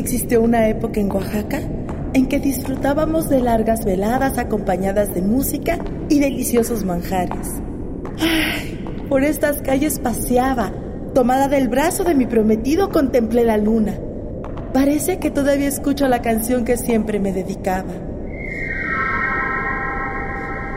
Existió 0.00 0.40
una 0.40 0.66
época 0.66 0.98
en 0.98 1.12
Oaxaca 1.12 1.60
en 2.14 2.26
que 2.26 2.40
disfrutábamos 2.40 3.28
de 3.28 3.42
largas 3.42 3.84
veladas 3.84 4.38
acompañadas 4.38 5.12
de 5.14 5.20
música 5.20 5.78
y 6.08 6.20
deliciosos 6.20 6.86
manjares. 6.86 7.60
Por 9.10 9.22
estas 9.22 9.60
calles 9.60 9.98
paseaba, 9.98 10.72
tomada 11.14 11.48
del 11.48 11.68
brazo 11.68 12.02
de 12.02 12.14
mi 12.14 12.24
prometido 12.24 12.88
contemplé 12.88 13.44
la 13.44 13.58
luna. 13.58 13.98
Parece 14.72 15.18
que 15.18 15.30
todavía 15.30 15.68
escucho 15.68 16.08
la 16.08 16.22
canción 16.22 16.64
que 16.64 16.78
siempre 16.78 17.20
me 17.20 17.34
dedicaba. 17.34 17.92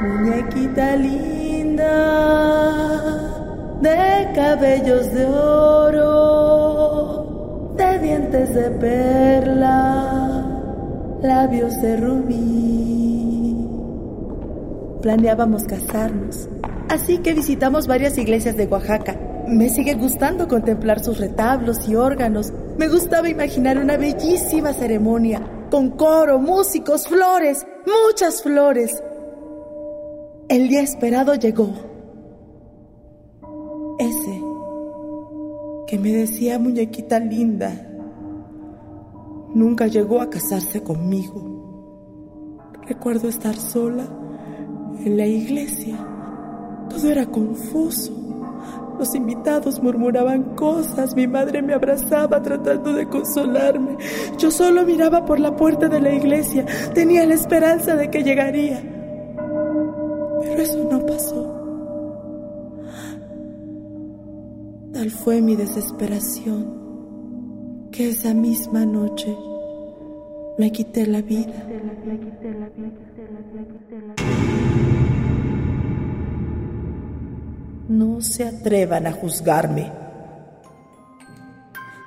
Muñequita 0.01 0.97
linda, 0.97 1.85
de 3.79 4.33
cabellos 4.35 5.13
de 5.13 5.25
oro, 5.27 6.42
de 8.33 8.71
perla, 8.71 10.09
labios 11.21 11.79
de 11.81 11.97
rubí. 11.97 13.67
Planeábamos 15.03 15.65
casarnos, 15.65 16.49
así 16.89 17.19
que 17.19 17.33
visitamos 17.33 17.85
varias 17.85 18.17
iglesias 18.17 18.57
de 18.57 18.65
Oaxaca. 18.65 19.19
Me 19.47 19.69
sigue 19.69 19.93
gustando 19.93 20.47
contemplar 20.47 21.03
sus 21.03 21.19
retablos 21.19 21.87
y 21.87 21.95
órganos. 21.95 22.51
Me 22.79 22.87
gustaba 22.87 23.29
imaginar 23.29 23.77
una 23.77 23.97
bellísima 23.97 24.73
ceremonia, 24.73 25.67
con 25.69 25.91
coro, 25.91 26.39
músicos, 26.39 27.07
flores, 27.07 27.67
muchas 27.85 28.41
flores. 28.41 29.03
El 30.49 30.69
día 30.69 30.81
esperado 30.81 31.35
llegó. 31.35 31.71
Ese 33.99 34.41
que 35.85 35.99
me 35.99 36.11
decía 36.11 36.57
muñequita 36.57 37.19
linda, 37.19 37.92
nunca 39.53 39.87
llegó 39.87 40.21
a 40.21 40.29
casarse 40.29 40.83
conmigo. 40.83 42.59
Recuerdo 42.87 43.29
estar 43.29 43.55
sola 43.55 44.05
en 45.05 45.17
la 45.17 45.25
iglesia. 45.25 45.97
Todo 46.89 47.09
era 47.09 47.25
confuso. 47.25 48.13
Los 48.99 49.15
invitados 49.15 49.81
murmuraban 49.81 50.55
cosas, 50.55 51.15
mi 51.15 51.27
madre 51.27 51.61
me 51.61 51.73
abrazaba 51.73 52.41
tratando 52.41 52.93
de 52.93 53.07
consolarme. 53.07 53.97
Yo 54.37 54.51
solo 54.51 54.85
miraba 54.85 55.25
por 55.25 55.39
la 55.39 55.55
puerta 55.55 55.89
de 55.89 55.99
la 55.99 56.13
iglesia, 56.13 56.65
tenía 56.93 57.25
la 57.25 57.33
esperanza 57.33 57.95
de 57.95 58.09
que 58.11 58.23
llegaría. 58.23 58.81
Pero 60.41 60.61
eso 60.61 60.87
no 60.89 61.05
pasó. 61.05 61.59
Tal 64.93 65.09
fue 65.09 65.41
mi 65.41 65.55
desesperación 65.55 66.82
que 67.93 68.09
esa 68.09 68.33
misma 68.33 68.85
noche 68.87 69.37
me 70.57 70.71
quité 70.71 71.05
la 71.05 71.21
vida. 71.21 71.53
No 77.87 78.19
se 78.21 78.47
atrevan 78.47 79.05
a 79.05 79.11
juzgarme. 79.11 79.91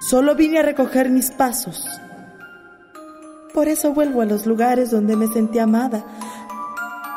Solo 0.01 0.34
vine 0.34 0.59
a 0.59 0.62
recoger 0.62 1.09
mis 1.09 1.31
pasos. 1.31 1.87
Por 3.55 3.69
eso 3.69 3.95
vuelvo 3.95 4.23
a 4.23 4.27
los 4.27 4.45
lugares 4.45 4.91
donde 4.91 5.17
me 5.17 5.28
sentí 5.28 5.61
amada, 5.61 6.05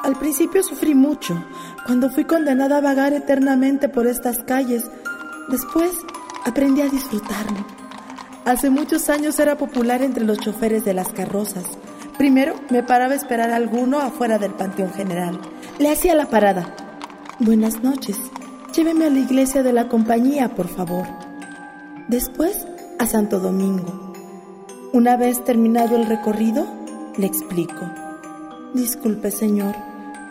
al 0.04 0.16
principio 0.18 0.64
sufrí 0.64 0.94
mucho, 0.94 1.44
cuando 1.88 2.10
fui 2.12 2.24
condenada 2.24 2.78
a 2.78 2.82
vagar 2.82 3.14
eternamente 3.14 3.90
por 3.90 4.06
estas 4.06 4.44
calles. 4.44 4.90
Después 5.50 5.92
aprendí 6.46 6.82
a 6.82 6.90
disfrutarlo. 6.90 7.79
Hace 8.46 8.70
muchos 8.70 9.10
años 9.10 9.38
era 9.40 9.58
popular 9.58 10.02
entre 10.02 10.24
los 10.24 10.40
choferes 10.40 10.86
de 10.86 10.94
las 10.94 11.10
carrozas. 11.10 11.66
Primero 12.18 12.56
me 12.70 12.84
paraba 12.84 13.14
a 13.14 13.18
esperar 13.18 13.52
a 13.52 13.56
alguno 13.56 14.00
afuera 14.00 14.38
del 14.38 14.54
Panteón 14.54 14.92
General. 14.94 15.40
Le 15.78 15.92
hacía 15.92 16.16
la 16.16 16.30
parada. 16.30 16.76
Buenas 17.40 17.84
noches. 17.84 18.18
Lléveme 18.76 19.06
a 19.06 19.10
la 19.10 19.20
iglesia 19.20 19.64
de 19.64 19.74
la 19.74 19.88
compañía, 19.88 20.56
por 20.56 20.68
favor. 20.68 21.06
Después 22.08 22.66
a 22.98 23.06
Santo 23.06 23.40
Domingo. 23.40 24.14
Una 24.94 25.16
vez 25.16 25.44
terminado 25.44 25.96
el 25.96 26.08
recorrido, 26.08 26.66
le 27.18 27.28
explico. 27.28 27.90
Disculpe, 28.74 29.32
señor. 29.32 29.76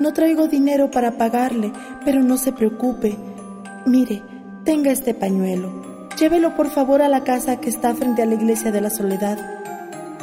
No 0.00 0.12
traigo 0.12 0.48
dinero 0.48 0.90
para 0.90 1.19
pagarle, 1.19 1.72
pero 2.04 2.22
no 2.22 2.36
se 2.36 2.52
preocupe. 2.52 3.16
Mire, 3.86 4.22
tenga 4.64 4.90
este 4.90 5.14
pañuelo. 5.14 5.88
Llévelo 6.18 6.56
por 6.56 6.68
favor 6.68 7.00
a 7.00 7.08
la 7.08 7.22
casa 7.22 7.60
que 7.60 7.68
está 7.68 7.94
frente 7.94 8.22
a 8.22 8.26
la 8.26 8.34
iglesia 8.34 8.72
de 8.72 8.80
la 8.80 8.90
Soledad, 8.90 9.38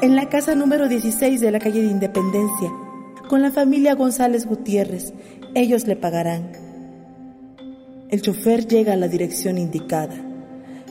en 0.01 0.17
la 0.17 0.27
casa 0.27 0.53
número 0.53 0.89
16 0.89 1.39
de 1.39 1.51
la 1.51 1.59
calle 1.59 1.83
de 1.83 1.87
Independencia, 1.87 2.69
con 3.29 3.41
la 3.41 3.49
familia 3.49 3.95
González 3.95 4.45
Gutiérrez. 4.45 5.13
Ellos 5.53 5.87
le 5.87 5.95
pagarán. 5.95 6.51
El 8.09 8.21
chofer 8.21 8.67
llega 8.67 8.91
a 8.91 8.97
la 8.97 9.07
dirección 9.07 9.57
indicada. 9.57 10.15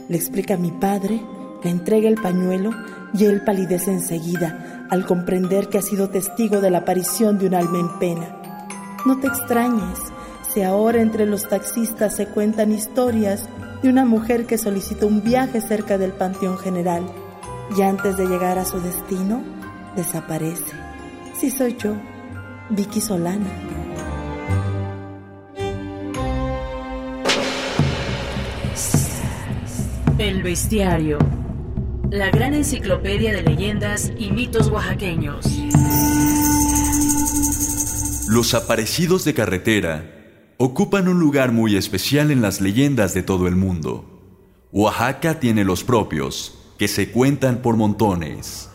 Le 0.08 0.16
explica 0.16 0.54
a 0.54 0.58
mi 0.58 0.70
padre, 0.70 1.20
le 1.62 1.68
entrega 1.68 2.08
el 2.08 2.16
pañuelo 2.16 2.70
y 3.12 3.26
él 3.26 3.42
palidece 3.44 3.92
enseguida 3.92 4.86
al 4.88 5.04
comprender 5.04 5.68
que 5.68 5.76
ha 5.76 5.82
sido 5.82 6.08
testigo 6.08 6.62
de 6.62 6.70
la 6.70 6.78
aparición 6.78 7.38
de 7.38 7.48
un 7.48 7.54
alma 7.54 7.78
en 7.78 7.98
pena. 7.98 8.40
No 9.04 9.20
te 9.20 9.26
extrañes 9.26 9.98
si 10.54 10.62
ahora 10.62 11.02
entre 11.02 11.26
los 11.26 11.46
taxistas 11.46 12.16
se 12.16 12.26
cuentan 12.26 12.72
historias 12.72 13.46
de 13.84 13.90
una 13.90 14.06
mujer 14.06 14.46
que 14.46 14.56
solicitó 14.56 15.06
un 15.06 15.22
viaje 15.22 15.60
cerca 15.60 15.98
del 15.98 16.12
Panteón 16.12 16.56
General 16.56 17.04
y 17.76 17.82
antes 17.82 18.16
de 18.16 18.26
llegar 18.26 18.58
a 18.58 18.64
su 18.64 18.80
destino 18.80 19.44
desaparece. 19.94 20.72
Sí 21.38 21.50
soy 21.50 21.76
yo, 21.76 21.92
Vicky 22.70 23.02
Solana. 23.02 23.44
El 30.16 30.42
bestiario. 30.42 31.18
La 32.08 32.30
gran 32.30 32.54
enciclopedia 32.54 33.34
de 33.34 33.42
leyendas 33.42 34.12
y 34.16 34.30
mitos 34.30 34.68
oaxaqueños. 34.68 35.44
Los 38.28 38.54
aparecidos 38.54 39.26
de 39.26 39.34
carretera 39.34 40.13
ocupan 40.64 41.08
un 41.08 41.20
lugar 41.20 41.52
muy 41.52 41.76
especial 41.76 42.30
en 42.30 42.40
las 42.40 42.62
leyendas 42.62 43.12
de 43.12 43.22
todo 43.22 43.48
el 43.48 43.54
mundo. 43.54 44.06
Oaxaca 44.72 45.38
tiene 45.38 45.62
los 45.62 45.84
propios, 45.84 46.58
que 46.78 46.88
se 46.88 47.10
cuentan 47.10 47.58
por 47.58 47.76
montones. 47.76 48.70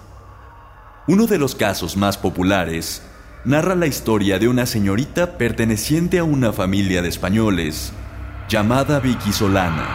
Uno 1.08 1.26
de 1.26 1.40
los 1.40 1.56
casos 1.56 1.98
más 1.98 2.16
populares 2.16 3.02
narra 3.44 3.74
la 3.74 3.88
historia 3.88 4.38
de 4.38 4.48
una 4.48 4.68
señorita 4.68 5.40
perteneciente 5.40 6.20
a 6.20 6.24
una 6.24 6.54
familia 6.54 7.02
de 7.02 7.10
españoles 7.10 7.92
llamada 8.48 9.00
Vicky 9.00 9.34
Solana. 9.34 9.88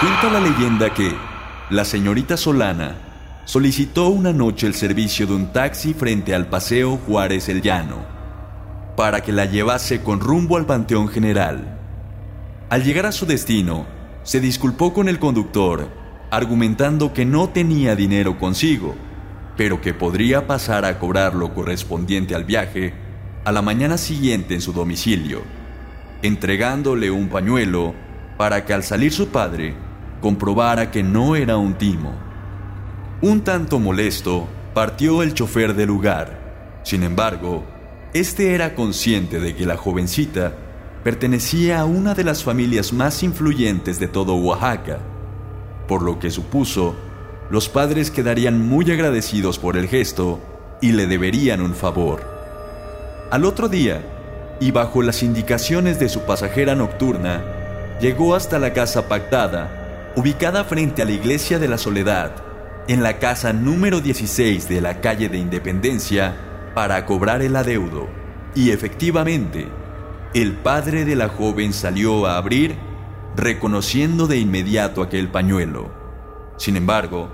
Cuenta 0.00 0.30
la 0.30 0.38
leyenda 0.38 0.94
que 0.94 1.12
la 1.70 1.84
señorita 1.84 2.36
Solana 2.36 3.42
solicitó 3.44 4.06
una 4.10 4.32
noche 4.32 4.68
el 4.68 4.74
servicio 4.74 5.26
de 5.26 5.34
un 5.34 5.52
taxi 5.52 5.94
frente 5.94 6.32
al 6.32 6.46
Paseo 6.46 6.96
Juárez 6.96 7.48
el 7.48 7.60
Llano, 7.60 8.15
para 8.96 9.22
que 9.22 9.32
la 9.32 9.44
llevase 9.44 10.02
con 10.02 10.20
rumbo 10.20 10.56
al 10.56 10.66
Panteón 10.66 11.08
General. 11.08 11.78
Al 12.70 12.82
llegar 12.82 13.06
a 13.06 13.12
su 13.12 13.26
destino, 13.26 13.86
se 14.22 14.40
disculpó 14.40 14.92
con 14.92 15.08
el 15.08 15.18
conductor, 15.18 15.88
argumentando 16.30 17.12
que 17.12 17.24
no 17.24 17.50
tenía 17.50 17.94
dinero 17.94 18.38
consigo, 18.38 18.94
pero 19.56 19.80
que 19.80 19.94
podría 19.94 20.46
pasar 20.46 20.84
a 20.84 20.98
cobrar 20.98 21.34
lo 21.34 21.54
correspondiente 21.54 22.34
al 22.34 22.44
viaje 22.44 22.94
a 23.44 23.52
la 23.52 23.62
mañana 23.62 23.98
siguiente 23.98 24.54
en 24.54 24.60
su 24.60 24.72
domicilio, 24.72 25.42
entregándole 26.22 27.10
un 27.10 27.28
pañuelo 27.28 27.94
para 28.36 28.64
que 28.64 28.74
al 28.74 28.82
salir 28.82 29.12
su 29.12 29.28
padre 29.28 29.74
comprobara 30.20 30.90
que 30.90 31.02
no 31.02 31.36
era 31.36 31.56
un 31.56 31.74
timo. 31.74 32.12
Un 33.22 33.42
tanto 33.42 33.78
molesto, 33.78 34.48
partió 34.74 35.22
el 35.22 35.34
chofer 35.34 35.74
del 35.74 35.88
lugar. 35.88 36.80
Sin 36.82 37.02
embargo, 37.02 37.64
este 38.20 38.54
era 38.54 38.74
consciente 38.74 39.40
de 39.40 39.54
que 39.54 39.66
la 39.66 39.76
jovencita 39.76 40.54
pertenecía 41.04 41.80
a 41.80 41.84
una 41.84 42.14
de 42.14 42.24
las 42.24 42.42
familias 42.42 42.92
más 42.92 43.22
influyentes 43.22 43.98
de 43.98 44.08
todo 44.08 44.34
Oaxaca, 44.36 44.98
por 45.86 46.02
lo 46.02 46.18
que 46.18 46.30
supuso 46.30 46.94
los 47.50 47.68
padres 47.68 48.10
quedarían 48.10 48.60
muy 48.60 48.90
agradecidos 48.90 49.58
por 49.58 49.76
el 49.76 49.88
gesto 49.88 50.40
y 50.80 50.92
le 50.92 51.06
deberían 51.06 51.60
un 51.60 51.74
favor. 51.74 52.22
Al 53.30 53.44
otro 53.44 53.68
día, 53.68 54.02
y 54.60 54.70
bajo 54.70 55.02
las 55.02 55.22
indicaciones 55.22 56.00
de 56.00 56.08
su 56.08 56.22
pasajera 56.22 56.74
nocturna, 56.74 57.44
llegó 58.00 58.34
hasta 58.34 58.58
la 58.58 58.72
casa 58.72 59.08
pactada, 59.08 60.12
ubicada 60.16 60.64
frente 60.64 61.02
a 61.02 61.04
la 61.04 61.12
iglesia 61.12 61.58
de 61.58 61.68
la 61.68 61.78
Soledad, 61.78 62.32
en 62.88 63.02
la 63.02 63.18
casa 63.18 63.52
número 63.52 64.00
16 64.00 64.68
de 64.68 64.80
la 64.80 65.00
calle 65.00 65.28
de 65.28 65.38
Independencia 65.38 66.45
para 66.76 67.06
cobrar 67.06 67.40
el 67.40 67.56
adeudo. 67.56 68.06
Y 68.54 68.70
efectivamente, 68.70 69.66
el 70.34 70.52
padre 70.52 71.06
de 71.06 71.16
la 71.16 71.30
joven 71.30 71.72
salió 71.72 72.26
a 72.26 72.36
abrir, 72.36 72.76
reconociendo 73.34 74.26
de 74.26 74.36
inmediato 74.36 75.00
aquel 75.00 75.30
pañuelo. 75.30 75.90
Sin 76.58 76.76
embargo, 76.76 77.30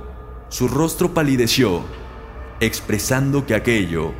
su 0.49 0.69
rostro 0.69 1.13
palideció, 1.13 1.83
expresando 2.61 3.45
que 3.45 3.57
aquello 3.57 4.13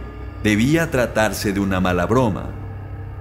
debía 0.43 0.91
tratarse 0.91 1.53
de 1.53 1.61
una 1.61 1.79
mala 1.79 2.07
broma, 2.07 2.51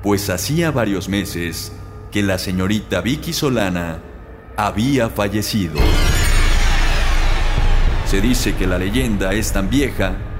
pues 0.01 0.31
hacía 0.31 0.71
varios 0.71 1.07
meses 1.07 1.71
que 2.09 2.23
la 2.23 2.39
señorita 2.39 3.01
Vicky 3.01 3.31
Solana 3.31 3.99
había 4.57 5.09
fallecido. 5.09 5.79
Se 8.07 8.21
dice 8.21 8.55
que 8.55 8.65
la 8.65 8.79
leyenda 8.79 9.33
es 9.33 9.53
tan 9.53 9.69
vieja 9.69 10.30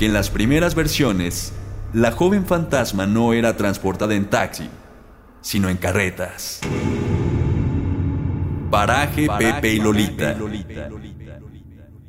que 0.00 0.06
en 0.06 0.14
las 0.14 0.30
primeras 0.30 0.74
versiones 0.74 1.52
la 1.92 2.10
joven 2.10 2.46
fantasma 2.46 3.06
no 3.06 3.34
era 3.34 3.58
transportada 3.58 4.14
en 4.14 4.30
taxi, 4.30 4.66
sino 5.42 5.68
en 5.68 5.76
carretas. 5.76 6.60
Paraje, 8.70 9.28
Pepe 9.38 9.74
y 9.74 9.78
Lolita. 9.78 10.38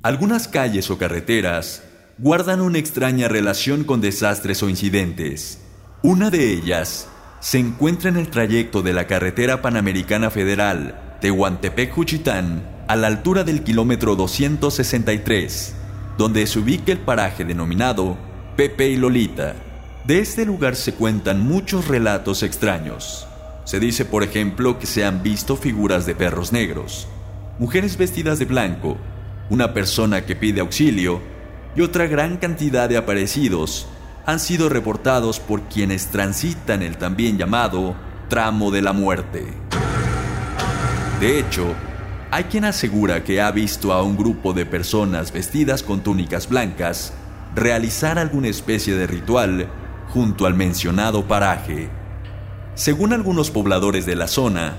Algunas 0.03 0.47
calles 0.47 0.89
o 0.89 0.97
carreteras 0.97 1.83
guardan 2.17 2.61
una 2.61 2.77
extraña 2.77 3.27
relación 3.27 3.83
con 3.83 3.99
desastres 3.99 4.63
o 4.63 4.69
incidentes. 4.69 5.59
Una 6.01 6.29
de 6.29 6.53
ellas 6.53 7.09
se 7.41 7.59
encuentra 7.59 8.09
en 8.09 8.15
el 8.15 8.29
trayecto 8.29 8.83
de 8.83 8.93
la 8.93 9.05
carretera 9.05 9.61
panamericana 9.61 10.29
federal 10.29 11.17
Tehuantepec-Juchitán 11.21 12.63
a 12.87 12.95
la 12.95 13.07
altura 13.07 13.43
del 13.43 13.63
kilómetro 13.63 14.15
263, 14.15 15.75
donde 16.17 16.45
se 16.47 16.59
ubica 16.59 16.91
el 16.91 16.99
paraje 16.99 17.45
denominado 17.45 18.17
Pepe 18.55 18.89
y 18.89 18.97
Lolita. 18.97 19.55
De 20.05 20.19
este 20.19 20.45
lugar 20.45 20.75
se 20.75 20.93
cuentan 20.93 21.41
muchos 21.41 21.87
relatos 21.87 22.43
extraños. 22.43 23.27
Se 23.63 23.79
dice, 23.79 24.05
por 24.05 24.23
ejemplo, 24.23 24.79
que 24.79 24.87
se 24.87 25.05
han 25.05 25.23
visto 25.23 25.55
figuras 25.55 26.05
de 26.05 26.15
perros 26.15 26.51
negros, 26.51 27.07
mujeres 27.59 27.97
vestidas 27.97 28.39
de 28.39 28.45
blanco, 28.45 28.97
una 29.49 29.73
persona 29.73 30.25
que 30.25 30.35
pide 30.35 30.61
auxilio 30.61 31.21
y 31.75 31.81
otra 31.81 32.07
gran 32.07 32.37
cantidad 32.37 32.89
de 32.89 32.97
aparecidos 32.97 33.87
han 34.25 34.39
sido 34.39 34.69
reportados 34.69 35.39
por 35.39 35.61
quienes 35.63 36.07
transitan 36.07 36.81
el 36.81 36.97
también 36.97 37.37
llamado 37.37 37.95
tramo 38.29 38.71
de 38.71 38.81
la 38.81 38.93
muerte. 38.93 39.45
De 41.19 41.39
hecho, 41.39 41.75
hay 42.31 42.45
quien 42.45 42.63
asegura 42.63 43.25
que 43.25 43.41
ha 43.41 43.51
visto 43.51 43.91
a 43.91 44.01
un 44.01 44.15
grupo 44.15 44.53
de 44.53 44.65
personas 44.65 45.33
vestidas 45.33 45.83
con 45.83 46.01
túnicas 46.01 46.47
blancas 46.47 47.13
realizar 47.53 48.17
alguna 48.17 48.47
especie 48.47 48.95
de 48.95 49.05
ritual 49.05 49.67
junto 50.07 50.45
al 50.45 50.53
mencionado 50.53 51.27
paraje. 51.27 51.89
Según 52.73 53.11
algunos 53.11 53.51
pobladores 53.51 54.05
de 54.05 54.15
la 54.15 54.27
zona, 54.27 54.77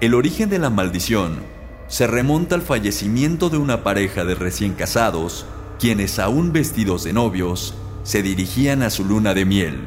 el 0.00 0.14
origen 0.14 0.48
de 0.48 0.58
la 0.58 0.70
maldición 0.70 1.40
se 1.88 2.06
remonta 2.06 2.54
al 2.54 2.62
fallecimiento 2.62 3.50
de 3.50 3.58
una 3.58 3.84
pareja 3.84 4.24
de 4.24 4.34
recién 4.34 4.72
casados, 4.72 5.44
quienes 5.78 6.18
aún 6.18 6.52
vestidos 6.52 7.04
de 7.04 7.12
novios, 7.12 7.74
se 8.02 8.22
dirigían 8.22 8.82
a 8.82 8.88
su 8.88 9.04
luna 9.04 9.34
de 9.34 9.44
miel, 9.44 9.86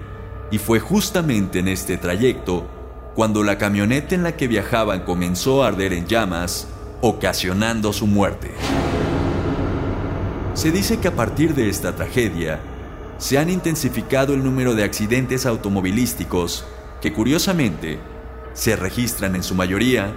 y 0.52 0.60
fue 0.60 0.80
justamente 0.80 1.60
en 1.60 1.68
este 1.68 1.98
trayecto 1.98 2.68
cuando 3.16 3.44
la 3.44 3.58
camioneta 3.58 4.14
en 4.14 4.22
la 4.22 4.36
que 4.36 4.48
viajaban 4.48 5.02
comenzó 5.02 5.64
a 5.64 5.70
arder 5.70 5.94
en 5.94 6.06
llamas, 6.06 6.68
ocasionando 7.02 7.94
su 7.94 8.08
muerte. 8.08 8.52
Se 10.54 10.72
dice 10.72 11.00
que 11.00 11.10
a 11.10 11.16
partir 11.16 11.54
de 11.54 11.70
esta 11.70 11.96
tragedia, 11.96 12.60
se 13.18 13.38
han 13.38 13.50
intensificado 13.50 14.34
el 14.34 14.44
número 14.44 14.76
de 14.76 14.84
accidentes 14.84 15.46
automovilísticos 15.46 16.66
que 17.02 17.14
curiosamente 17.14 18.00
se 18.54 18.76
registran 18.76 19.36
en 19.36 19.44
su 19.44 19.56
mayoría 19.56 20.14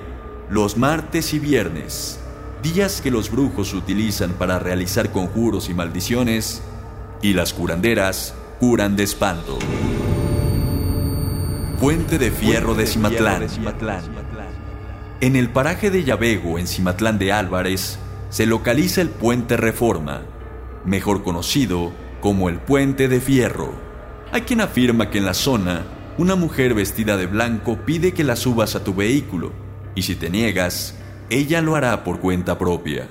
los 0.50 0.76
martes 0.76 1.32
y 1.34 1.38
viernes, 1.38 2.18
días 2.62 3.00
que 3.00 3.10
los 3.10 3.30
brujos 3.30 3.72
utilizan 3.74 4.32
para 4.32 4.58
realizar 4.58 5.12
conjuros 5.12 5.68
y 5.68 5.74
maldiciones, 5.74 6.62
y 7.22 7.34
las 7.34 7.52
curanderas 7.52 8.34
curan 8.58 8.96
de 8.96 9.04
espanto. 9.04 9.58
Puente 11.78 12.18
de 12.18 12.30
Fierro 12.30 12.74
de 12.74 12.86
Cimatlán. 12.86 13.46
En 15.22 15.36
el 15.36 15.50
paraje 15.50 15.90
de 15.90 16.02
Yabego, 16.02 16.58
en 16.58 16.66
Cimatlán 16.66 17.18
de 17.18 17.30
Álvarez, 17.30 17.98
se 18.30 18.46
localiza 18.46 19.02
el 19.02 19.10
Puente 19.10 19.58
Reforma, 19.58 20.22
mejor 20.86 21.22
conocido 21.22 21.92
como 22.22 22.48
el 22.48 22.58
Puente 22.58 23.06
de 23.06 23.20
Fierro. 23.20 23.74
Hay 24.32 24.42
quien 24.42 24.62
afirma 24.62 25.10
que 25.10 25.18
en 25.18 25.26
la 25.26 25.34
zona, 25.34 25.82
una 26.16 26.36
mujer 26.36 26.72
vestida 26.72 27.18
de 27.18 27.26
blanco 27.26 27.80
pide 27.84 28.12
que 28.12 28.24
la 28.24 28.34
subas 28.34 28.74
a 28.76 28.82
tu 28.82 28.94
vehículo, 28.94 29.52
y 29.94 30.02
si 30.02 30.14
te 30.14 30.30
niegas, 30.30 30.98
ella 31.28 31.60
lo 31.60 31.76
hará 31.76 32.02
por 32.02 32.20
cuenta 32.20 32.56
propia. 32.56 33.06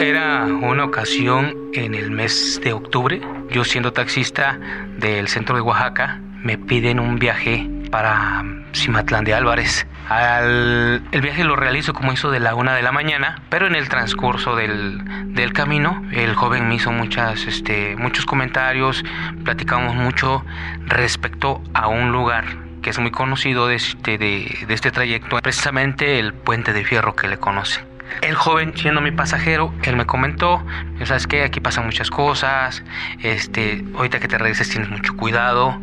Era 0.00 0.44
una 0.44 0.84
ocasión 0.84 1.54
en 1.72 1.94
el 1.94 2.10
mes 2.10 2.60
de 2.62 2.74
octubre, 2.74 3.22
yo 3.50 3.64
siendo 3.64 3.94
taxista 3.94 4.60
del 4.98 5.28
centro 5.28 5.56
de 5.56 5.62
Oaxaca, 5.62 6.20
me 6.42 6.58
piden 6.58 7.00
un 7.00 7.18
viaje 7.18 7.66
para 7.94 8.42
Cimatlán 8.74 9.22
de 9.22 9.34
Álvarez. 9.34 9.86
el 10.10 11.20
viaje 11.22 11.44
lo 11.44 11.54
realizo 11.54 11.94
como 11.94 12.12
hizo 12.12 12.32
de 12.32 12.40
la 12.40 12.56
una 12.56 12.74
de 12.74 12.82
la 12.82 12.90
mañana, 12.90 13.40
pero 13.50 13.68
en 13.68 13.76
el 13.76 13.88
transcurso 13.88 14.56
del, 14.56 15.52
camino, 15.52 16.02
el 16.10 16.34
joven 16.34 16.66
me 16.66 16.74
hizo 16.74 16.90
muchas, 16.90 17.46
este, 17.46 17.94
muchos 17.94 18.26
comentarios, 18.26 19.04
platicamos 19.44 19.94
mucho 19.94 20.44
respecto 20.86 21.62
a 21.72 21.86
un 21.86 22.10
lugar 22.10 22.44
que 22.82 22.90
es 22.90 22.98
muy 22.98 23.12
conocido 23.12 23.68
de 23.68 23.76
este, 23.76 24.18
de, 24.18 24.64
de 24.66 24.74
este 24.74 24.90
trayecto, 24.90 25.38
precisamente 25.40 26.18
el 26.18 26.34
puente 26.34 26.72
de 26.72 26.84
fierro 26.84 27.14
que 27.14 27.28
le 27.28 27.38
conoce. 27.38 27.93
El 28.20 28.34
joven, 28.34 28.72
siendo 28.76 29.00
mi 29.00 29.10
pasajero, 29.10 29.72
él 29.82 29.96
me 29.96 30.06
comentó, 30.06 30.64
¿sabes 31.04 31.26
qué? 31.26 31.42
Aquí 31.42 31.60
pasan 31.60 31.86
muchas 31.86 32.10
cosas, 32.10 32.82
este, 33.22 33.84
ahorita 33.96 34.20
que 34.20 34.28
te 34.28 34.38
regreses 34.38 34.68
tienes 34.68 34.90
mucho 34.90 35.14
cuidado, 35.16 35.78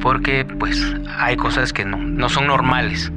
porque 0.00 0.44
pues 0.44 0.94
hay 1.18 1.36
cosas 1.36 1.72
que 1.72 1.84
no, 1.84 1.96
no 1.96 2.28
son 2.28 2.46
normales. 2.46 3.12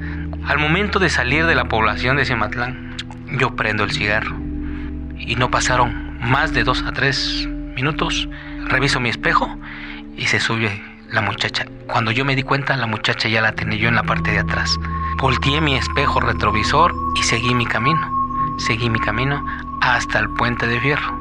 Al 0.45 0.59
momento 0.59 0.99
de 0.99 1.09
salir 1.09 1.45
de 1.45 1.55
la 1.55 1.65
población 1.65 2.17
de 2.17 2.25
Cimatlán, 2.25 2.95
yo 3.37 3.55
prendo 3.55 3.83
el 3.83 3.91
cigarro 3.91 4.35
y 5.17 5.35
no 5.35 5.51
pasaron 5.51 6.17
más 6.21 6.53
de 6.53 6.63
dos 6.63 6.83
a 6.83 6.91
tres 6.91 7.47
minutos, 7.75 8.27
reviso 8.67 8.99
mi 8.99 9.09
espejo 9.09 9.57
y 10.17 10.27
se 10.27 10.39
sube 10.39 10.81
la 11.11 11.21
muchacha. 11.21 11.65
Cuando 11.87 12.11
yo 12.11 12.25
me 12.25 12.35
di 12.35 12.43
cuenta, 12.43 12.75
la 12.77 12.87
muchacha 12.87 13.29
ya 13.29 13.41
la 13.41 13.53
tenía 13.53 13.77
yo 13.77 13.89
en 13.89 13.95
la 13.95 14.03
parte 14.03 14.31
de 14.31 14.39
atrás. 14.39 14.77
Volteé 15.17 15.59
mi 15.61 15.75
espejo 15.75 16.19
retrovisor 16.19 16.93
y 17.15 17.23
seguí 17.23 17.53
mi 17.53 17.65
camino. 17.65 18.18
Seguí 18.59 18.89
mi 18.89 18.99
camino 18.99 19.43
hasta 19.81 20.19
el 20.19 20.29
puente 20.29 20.67
de 20.67 20.79
fierro. 20.79 21.19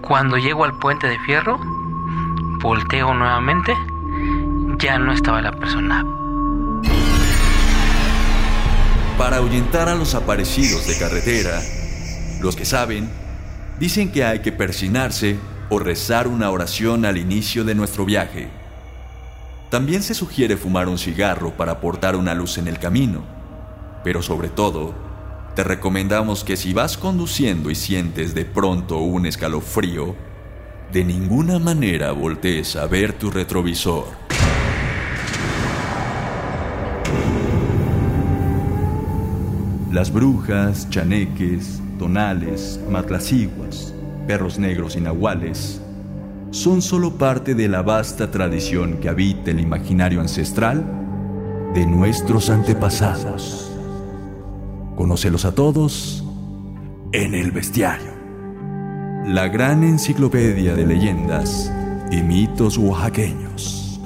Cuando 0.00 0.38
llego 0.38 0.64
al 0.64 0.78
puente 0.78 1.06
de 1.06 1.18
fierro, 1.18 1.58
volteo 2.62 3.12
nuevamente, 3.14 3.74
ya 4.78 4.98
no 4.98 5.12
estaba 5.12 5.42
la 5.42 5.52
persona. 5.52 6.04
Para 9.18 9.36
ahuyentar 9.36 9.88
a 9.88 9.94
los 9.94 10.14
aparecidos 10.14 10.86
de 10.86 10.98
carretera, 10.98 11.60
los 12.40 12.56
que 12.56 12.64
saben, 12.64 13.10
dicen 13.78 14.10
que 14.10 14.24
hay 14.24 14.40
que 14.40 14.52
persinarse 14.52 15.38
o 15.68 15.78
rezar 15.78 16.26
una 16.26 16.50
oración 16.50 17.04
al 17.04 17.18
inicio 17.18 17.64
de 17.64 17.74
nuestro 17.74 18.04
viaje 18.04 18.62
también 19.72 20.02
se 20.02 20.12
sugiere 20.12 20.58
fumar 20.58 20.86
un 20.86 20.98
cigarro 20.98 21.56
para 21.56 21.72
aportar 21.72 22.14
una 22.14 22.34
luz 22.34 22.58
en 22.58 22.68
el 22.68 22.78
camino, 22.78 23.22
pero 24.04 24.20
sobre 24.20 24.50
todo, 24.50 24.92
te 25.54 25.64
recomendamos 25.64 26.44
que 26.44 26.56
si 26.56 26.72
vas 26.72 26.96
conduciendo 26.96 27.70
y 27.70 27.74
sientes 27.74 28.34
de 28.34 28.44
pronto 28.44 28.98
un 28.98 29.26
escalofrío, 29.26 30.14
de 30.92 31.04
ninguna 31.04 31.58
manera 31.58 32.12
voltees 32.12 32.76
a 32.76 32.86
ver 32.86 33.12
tu 33.12 33.30
retrovisor. 33.30 34.06
Las 39.92 40.10
brujas, 40.10 40.88
chaneques, 40.88 41.82
tonales, 41.98 42.80
matlaciguas, 42.88 43.92
perros 44.26 44.58
negros 44.58 44.96
y 44.96 45.02
son 46.50 46.80
solo 46.82 47.18
parte 47.18 47.54
de 47.54 47.68
la 47.68 47.82
vasta 47.82 48.30
tradición 48.30 48.98
que 48.98 49.10
habita 49.10 49.50
el 49.50 49.60
imaginario 49.60 50.20
ancestral 50.20 50.84
de 51.74 51.86
nuestros 51.86 52.48
antepasados. 52.48 53.61
Conócelos 55.02 55.44
a 55.44 55.52
todos 55.52 56.22
en 57.10 57.34
el 57.34 57.50
bestiario. 57.50 58.12
La 59.26 59.48
gran 59.48 59.82
enciclopedia 59.82 60.76
de 60.76 60.86
leyendas 60.86 61.72
y 62.12 62.22
mitos 62.22 62.78
oaxaqueños. 62.78 64.00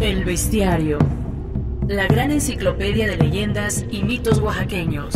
El 0.00 0.24
bestiario. 0.24 0.96
La 1.86 2.06
gran 2.06 2.30
enciclopedia 2.30 3.06
de 3.06 3.18
leyendas 3.18 3.84
y 3.90 4.02
mitos 4.02 4.38
oaxaqueños. 4.38 5.14